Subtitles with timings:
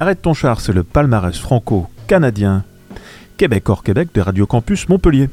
[0.00, 2.62] Arrête ton char, c'est le palmarès franco-canadien.
[3.36, 5.28] Québec hors Québec de Radio Campus Montpellier.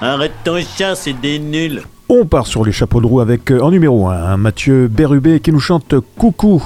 [0.00, 1.82] Arrête ton char, c'est des nuls.
[2.08, 5.52] On part sur les chapeaux de roue avec euh, en numéro 1 Mathieu Bérubé qui
[5.52, 6.62] nous chante Coucou.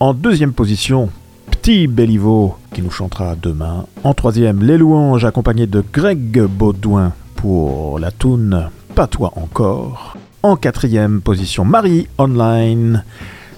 [0.00, 1.08] En deuxième position,
[1.52, 3.84] Petit Béliveau qui nous chantera demain.
[4.02, 10.16] En troisième, Les Louanges accompagné de Greg Baudouin pour la toune Pas toi encore.
[10.42, 13.04] En quatrième position, Marie Online,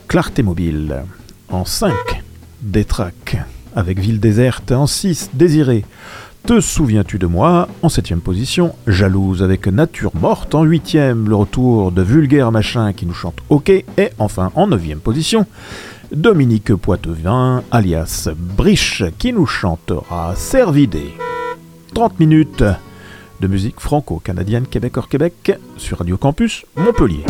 [0.09, 1.05] Clarté Mobile.
[1.49, 1.93] En 5,
[2.63, 3.39] Détrac
[3.75, 4.73] avec Ville Déserte.
[4.73, 5.85] En 6, Désiré.
[6.47, 10.55] Te souviens-tu de moi En septième position, Jalouse avec Nature Morte.
[10.55, 13.69] En huitième, le retour de Vulgaire Machin qui nous chante OK.
[13.69, 13.85] Et
[14.19, 15.47] enfin, en neuvième position,
[16.13, 21.13] Dominique Poitevin, alias Briche, qui nous chantera Servidé.
[21.95, 22.65] 30 minutes
[23.41, 27.25] de musique franco-canadienne Québec hors Québec sur Radio Campus Montpellier.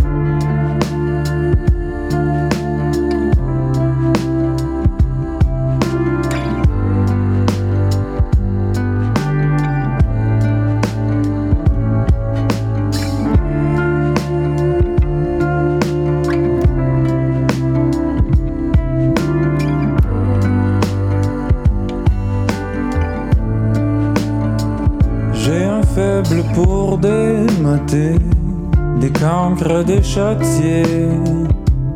[30.14, 31.08] Châtiers,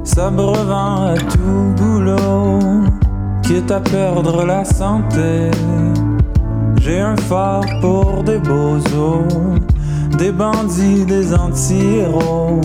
[0.04, 2.60] s'abreuvant à tout boulot,
[3.42, 5.50] quitte à perdre la santé.
[6.80, 8.78] J'ai un phare pour des beaux
[10.16, 12.60] des bandits, des anti-héros.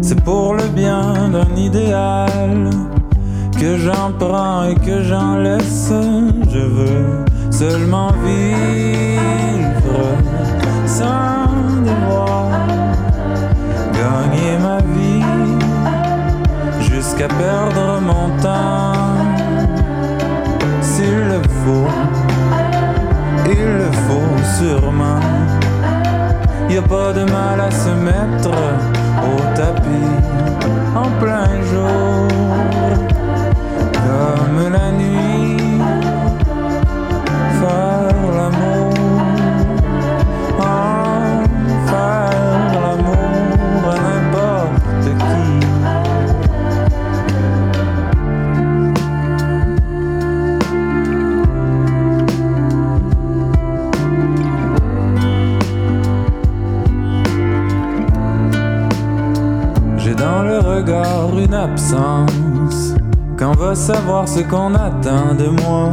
[0.00, 2.70] C'est pour le bien d'un idéal
[3.60, 5.92] que j'en prends et que j'en laisse.
[6.50, 8.87] Je veux seulement vivre
[17.38, 19.16] perdre mon temps.
[20.80, 21.90] S'il le faut,
[23.46, 25.20] il le faut sûrement.
[26.68, 28.50] Y a pas de mal à se mettre
[29.30, 30.12] au tapis
[30.94, 32.07] en plein jour,
[61.58, 62.94] absence.
[63.36, 65.90] Quand va savoir ce qu'on attend de moi,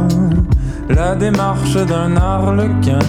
[0.88, 3.06] la démarche d'un arlequin.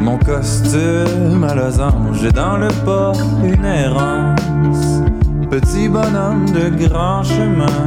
[0.00, 3.12] Mon costume à losange dans le pas
[3.42, 5.02] une errance.
[5.50, 7.82] Petit bonhomme de grand chemin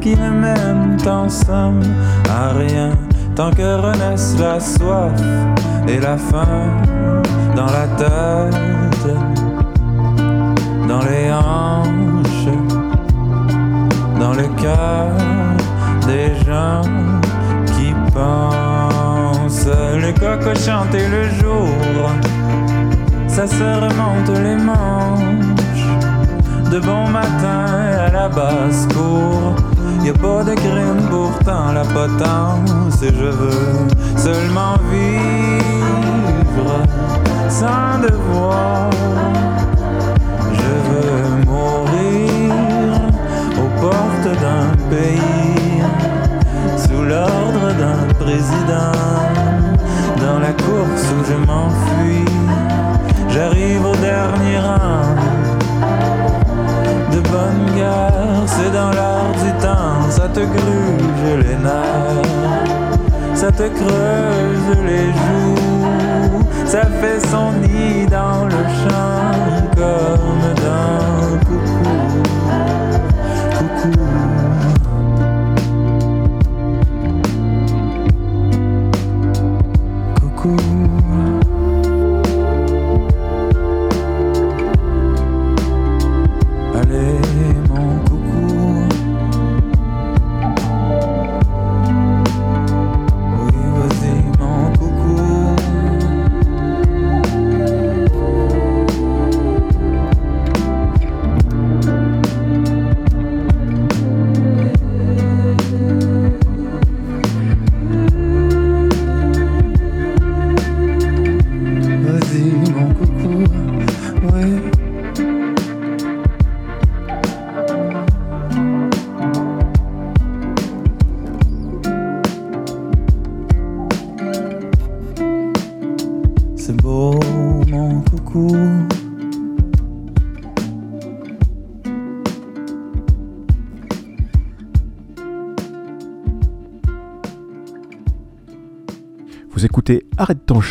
[0.00, 1.82] qui ne mène en somme
[2.28, 2.90] à rien
[3.34, 5.12] tant que renaissent la soif
[5.88, 6.70] et la faim
[7.56, 9.45] dans la tête
[10.88, 12.54] dans les hanches,
[14.20, 15.12] dans le cœur
[16.06, 16.82] des gens
[17.74, 19.66] qui pensent.
[19.66, 21.68] Le coq chanter le jour,
[23.26, 25.88] ça se remonte les manches.
[26.70, 27.66] De bon matin
[28.06, 29.54] à la basse-cour,
[30.04, 33.02] y a pas de crime pourtant la potence.
[33.02, 33.86] Et je veux
[34.16, 36.70] seulement vivre
[37.48, 38.90] sans devoir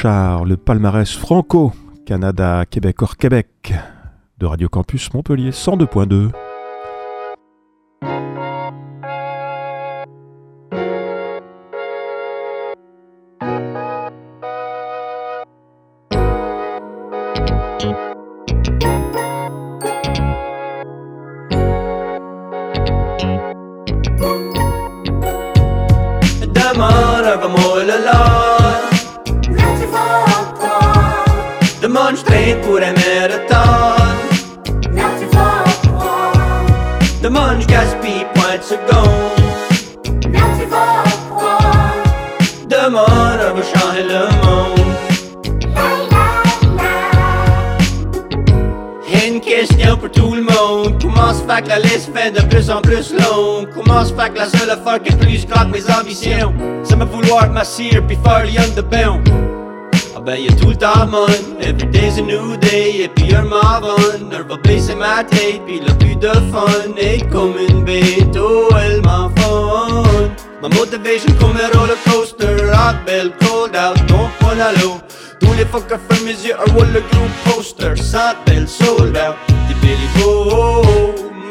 [0.03, 1.71] Le palmarès franco,
[2.05, 3.73] Canada, Québec hors Québec,
[4.37, 6.44] de Radio Campus Montpellier 102.2.
[58.75, 59.21] de bain.
[60.15, 60.73] Ah ben y'a tout
[61.61, 63.95] every day's a new day, et puis un marron,
[64.31, 68.69] elle va baisser ma tête, puis le plus de fun, est comme une bête, oh
[68.83, 70.03] elle m'en fun.
[70.61, 73.97] Ma motivation comme un roller coaster, hot bell, cold out,
[74.39, 74.97] point à l'eau.
[75.39, 79.35] Tous les fuckers ferment mes yeux, un wall le group poster, sans belle, sold out,
[79.67, 80.83] des Billy Bo.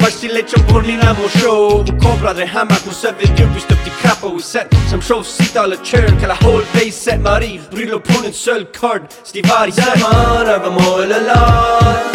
[0.05, 3.89] Merci les pour à mon show Vous comprendrez hamac, vous savez Dieu puis ce petit
[4.03, 7.67] crapaud set Ça me chauffe si dans le chair que la whole base set m'arrive
[7.71, 12.05] Brûle pour une seule corde, c'est des varies Demande un moi le lot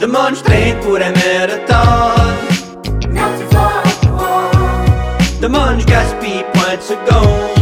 [0.00, 2.14] Demande je traîne pour un marathon
[5.40, 7.61] Demande je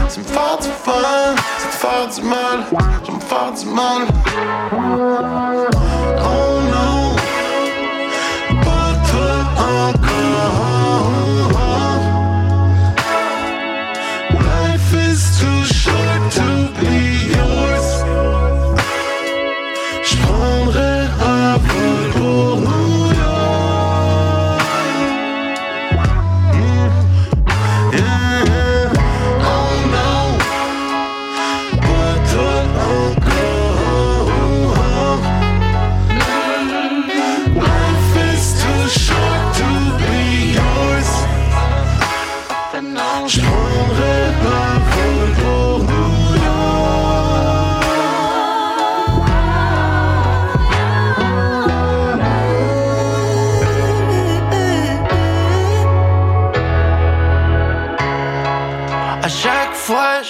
[0.10, 1.38] Some fan, are fun.
[1.38, 4.08] Some fan, are man, Some fan, are man.
[6.18, 7.09] Oh no.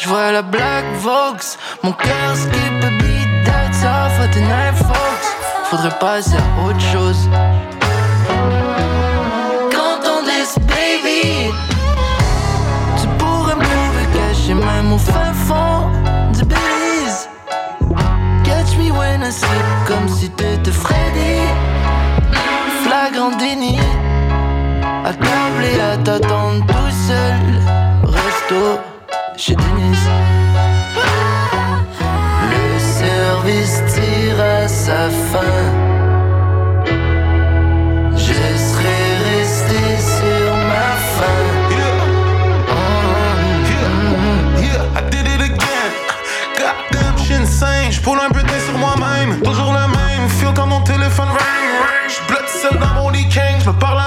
[0.08, 5.36] Vois la Black Vox, mon cœur skip a beat, that's off at night Fox.
[5.66, 7.30] Faudrait passer à autre chose.
[9.72, 11.52] Quand on laisse baby,
[13.02, 15.90] tu pourrais me trouver caché même au fin fond
[16.34, 17.28] du Belize.
[18.44, 21.42] Catch me when I sleep, comme si t'étais Freddy.
[22.84, 23.78] Flagrant déni,
[25.64, 27.40] et à t'attendre tout seul.
[28.04, 28.99] Resto
[29.48, 30.10] Denise.
[32.52, 35.40] Le service tire à sa fin.
[38.16, 41.46] Je serai resté sur ma faim.
[44.96, 45.90] I did it again.
[47.18, 47.92] J'suis insane.
[47.92, 49.40] J'poule un peu sur moi-même.
[49.42, 50.28] Toujours le même.
[50.28, 51.40] Feel quand mon téléphone ring,
[51.80, 52.10] ring.
[52.10, 53.30] J'blotte celle dans mon lit
[53.80, 54.00] parle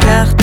[0.00, 0.39] devant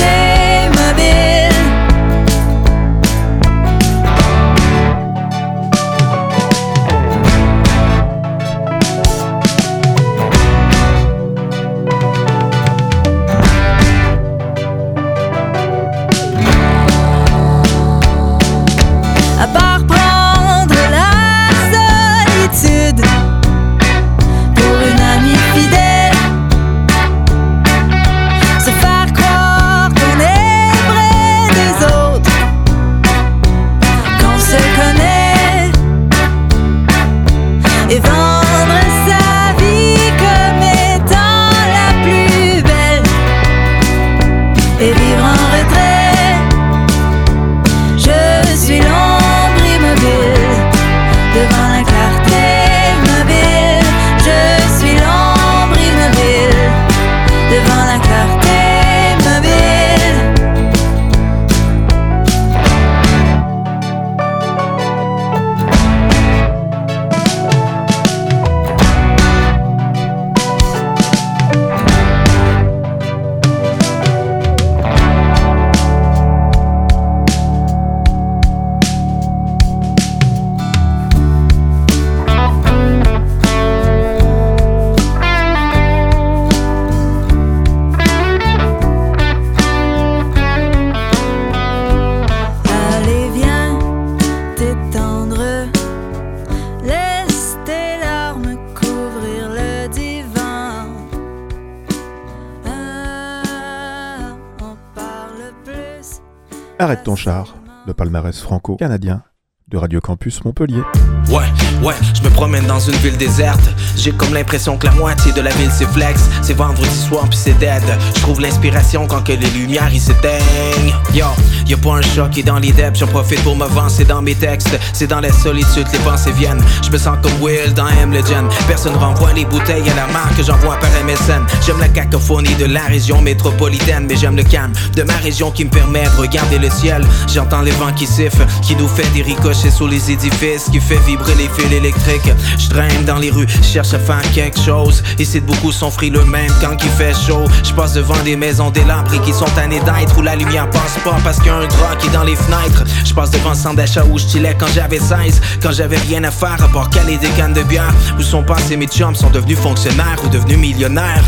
[108.32, 109.24] franco-canadien
[109.70, 110.82] de Radio Campus Montpellier.
[111.30, 111.44] Ouais,
[111.84, 113.60] Ouais, je me promène dans une ville déserte.
[113.98, 116.22] J'ai comme l'impression que la moitié de la ville c'est flex.
[116.42, 117.84] C'est vendredi soir puis c'est dead.
[118.16, 120.96] Je trouve l'inspiration quand que les lumières ils s'éteignent.
[121.14, 121.26] Yo,
[121.68, 122.98] y'a pas un chat qui est dans les depths.
[122.98, 124.80] J'en profite pour m'avancer dans mes textes.
[124.94, 126.64] C'est dans la solitude les pensées viennent.
[126.82, 128.50] Je me sens comme Will dans M Legend.
[128.68, 131.46] Personne renvoie les bouteilles à la marque que j'envoie par MSN.
[131.66, 135.66] J'aime la cacophonie de la région métropolitaine, mais j'aime le calme de ma région qui
[135.66, 137.06] me permet de regarder le ciel.
[137.32, 141.00] J'entends les vents qui sifflent, qui nous fait des ricochets sous les édifices, qui fait
[141.06, 142.32] vibrer les fils électriques.
[142.58, 145.04] Je traîne dans les rues, cherche à faire quelque chose.
[145.18, 147.46] Ici beaucoup sont frileux même quand il fait chaud.
[147.64, 151.18] Je passe devant des maisons délabrées qui sont tannées d'être où la lumière passe pas
[151.24, 152.84] parce qu'il y a un drap qui est dans les fenêtres.
[153.04, 154.26] Je passe devant le centre d'achat où je
[154.60, 157.94] quand j'avais 16, quand j'avais rien à faire à part caler des cannes de bière.
[158.18, 161.24] Où sont passés mes chums, sont devenus fonctionnaires ou devenus millionnaires?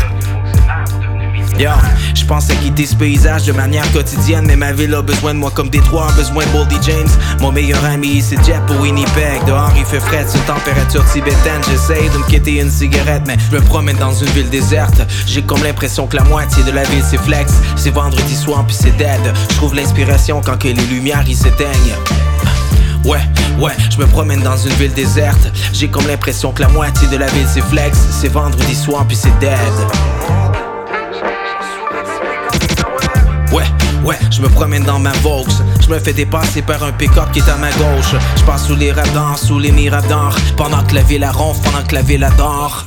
[2.14, 5.38] Je pense à quitter ce paysage de manière quotidienne, mais ma ville a besoin de
[5.38, 7.08] moi comme Détroit a besoin de Boldy James.
[7.38, 9.44] Mon meilleur ami, c'est Jet pour Winnipeg.
[9.46, 11.60] Dehors, il fait frais, c'est température tibétaine.
[11.70, 15.02] J'essaye de me quitter une cigarette, mais je me promène dans une ville déserte.
[15.26, 17.52] J'ai comme l'impression que la moitié de la ville c'est flex.
[17.76, 19.20] C'est vendredi soir, puis c'est dead.
[19.50, 21.94] Je trouve l'inspiration quand que les lumières ils s'éteignent.
[23.04, 23.20] Ouais,
[23.58, 25.52] ouais, je me promène dans une ville déserte.
[25.74, 27.98] J'ai comme l'impression que la moitié de la ville c'est flex.
[28.18, 30.39] C'est vendredi soir, puis c'est dead.
[34.04, 35.44] Ouais, je me promène dans ma Vaux.
[35.80, 38.14] Je me fais dépasser par un pick-up qui est à ma gauche.
[38.36, 40.36] Je passe sous les radars, sous les miradors.
[40.56, 42.86] Pendant que la ville ronfle, pendant que la ville adore.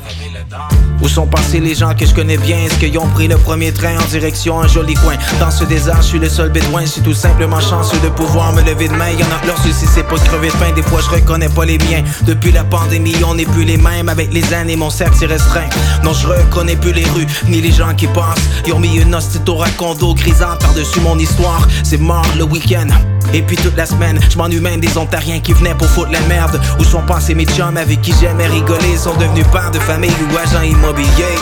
[1.04, 2.58] Où sont passés les gens que je connais bien?
[2.60, 5.16] Est-ce qu'ils ont pris le premier train en direction un joli coin?
[5.38, 8.54] Dans ce désert, je suis le seul bédouin Je suis tout simplement chanceux de pouvoir
[8.54, 9.10] me lever de main.
[9.10, 10.72] Y'en a leur souci c'est pas de crever de faim.
[10.74, 12.04] Des fois je reconnais pas les miens.
[12.22, 14.08] Depuis la pandémie on n'est plus les mêmes.
[14.08, 15.68] Avec les années mon cercle s'est restreint.
[16.06, 18.48] Non je reconnais plus les rues Ni les gens qui passent.
[18.66, 21.68] Ils ont mis une hostie au racondo Grisant par-dessus mon histoire.
[21.84, 22.88] C'est mort le week-end
[23.34, 26.22] et puis toute la semaine, je m'ennuie même des Ontariens qui venaient pour foutre la
[26.22, 26.60] merde.
[26.80, 30.38] Où sont passés mes chums avec qui j'aimais rigoler, sont devenus pères de famille ou
[30.38, 31.40] agents immobiliers.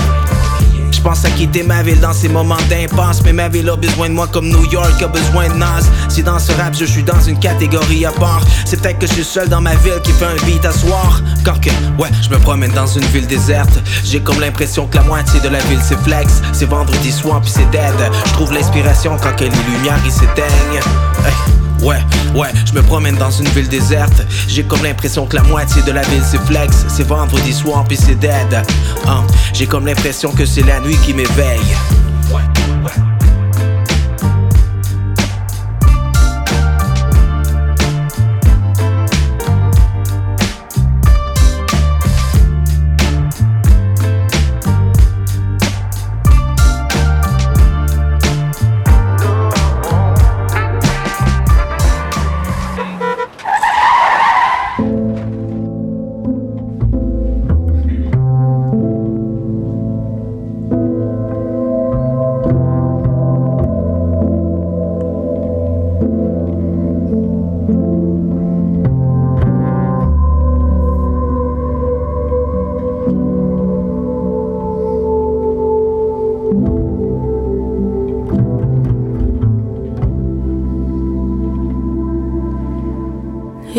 [1.01, 3.23] Je pense à quitter ma ville dans ces moments d'impasse.
[3.23, 5.81] Mais ma ville a besoin de moi comme New York a besoin de Nas.
[6.09, 9.13] Si dans ce rap je suis dans une catégorie à part C'est peut-être que je
[9.13, 11.23] suis seul dans ma ville qui fait un beat à soir.
[11.43, 13.79] Quand que, ouais, je me promène dans une ville déserte.
[14.03, 16.41] J'ai comme l'impression que la moitié de la ville c'est flex.
[16.53, 18.11] C'est vendredi soir puis c'est dead.
[18.27, 21.60] Je trouve l'inspiration quand que les lumières ils s'éteignent.
[21.81, 21.97] Ouais,
[22.35, 24.21] ouais, je me promène dans une ville déserte.
[24.47, 26.85] J'ai comme l'impression que la moitié de la ville c'est flex.
[26.87, 28.63] C'est vendredi soir puis c'est dead.
[29.07, 31.75] Hein, J'ai comme l'impression que c'est la nuit qui m'éveille.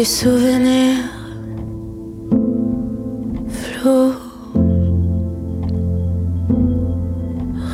[0.02, 1.04] Les souvenirs
[3.48, 4.14] flous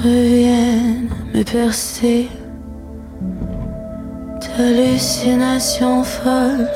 [0.05, 2.29] reviennent me percer
[4.43, 6.69] d'hallucinations folles.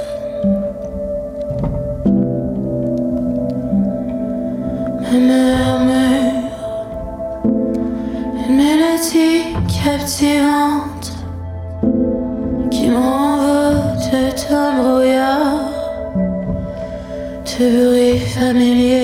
[5.12, 6.49] Me murmure
[8.49, 9.53] une mélodie
[9.85, 10.91] captivante
[17.62, 19.02] te verrai familier.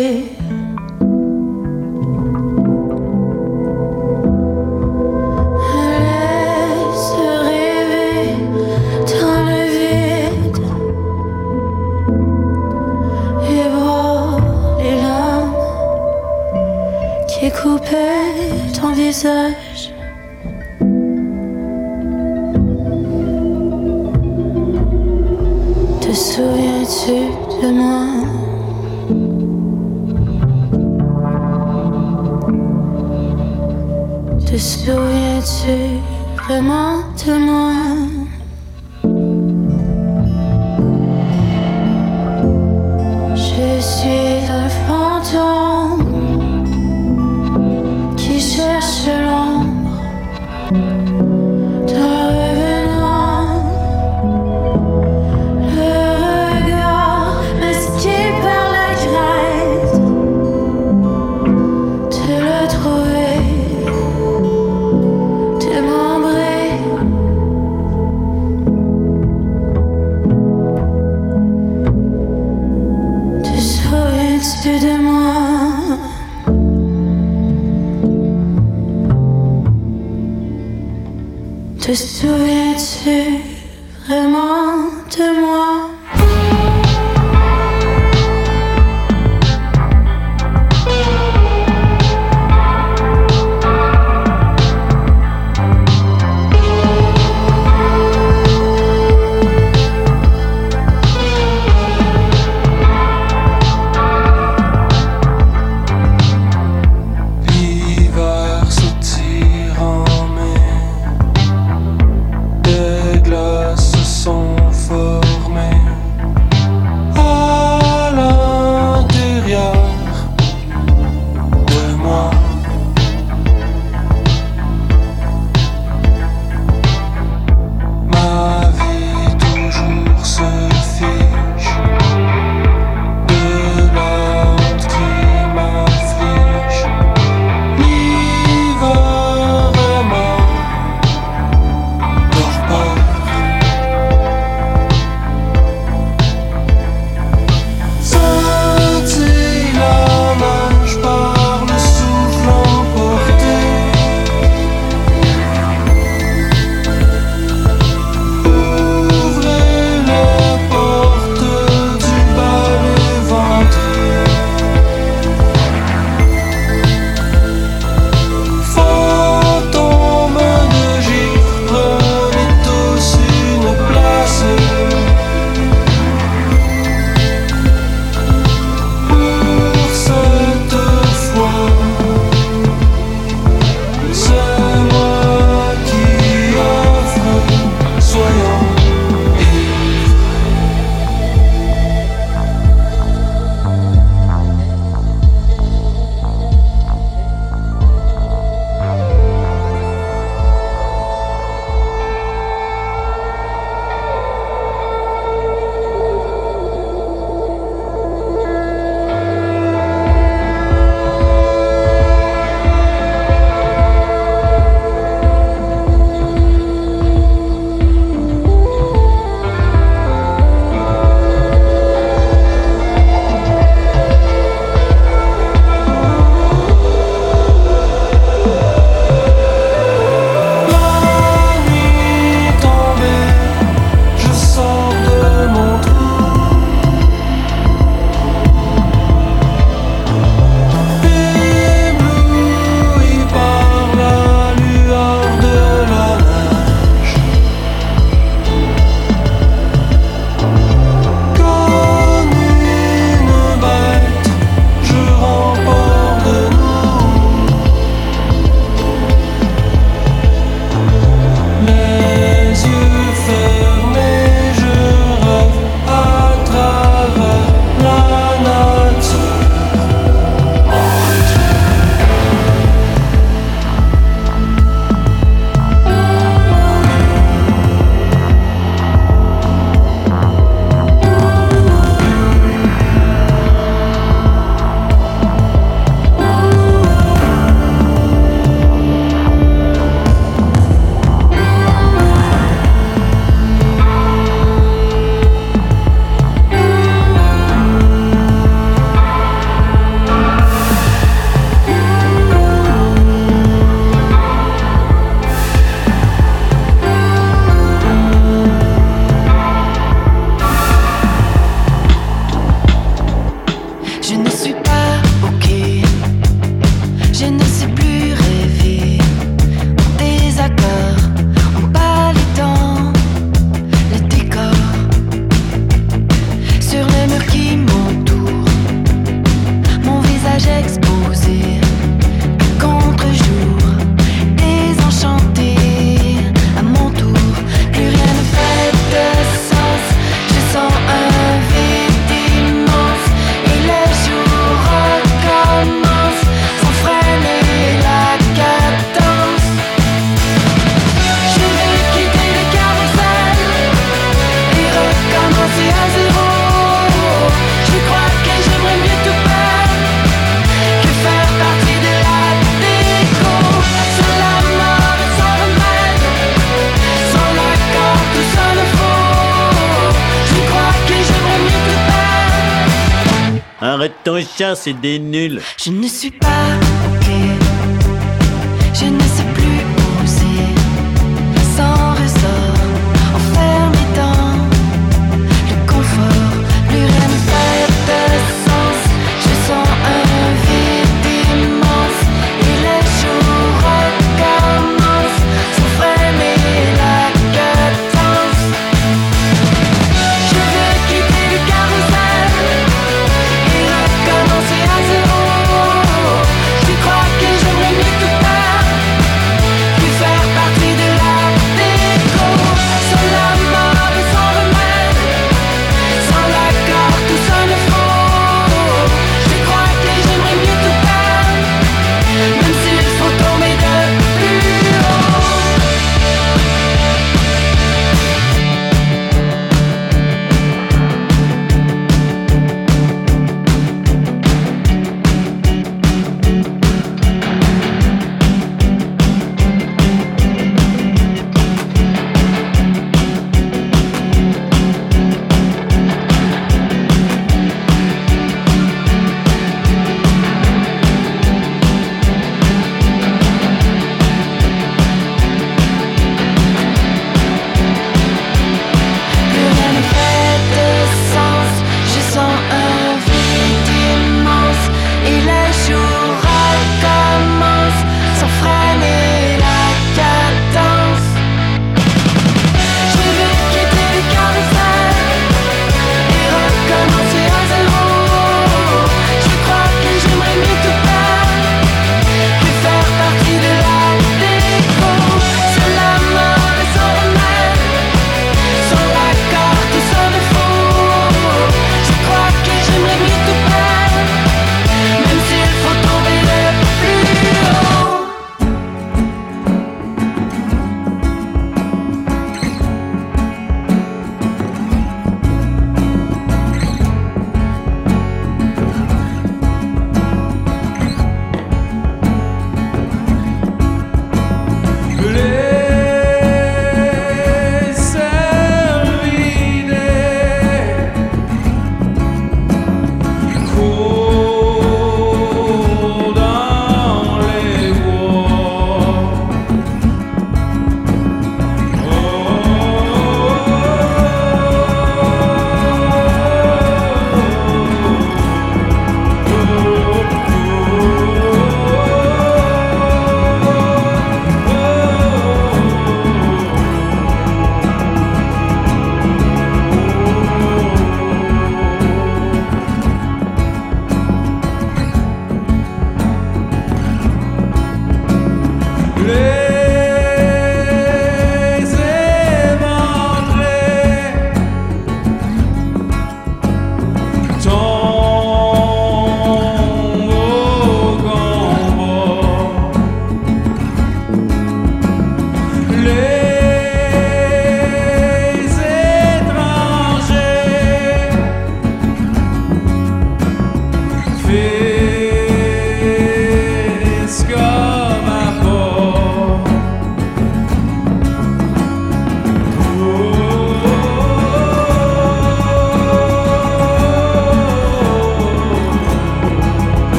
[374.54, 375.40] C'est des nuls.
[375.56, 376.97] Je ne suis pas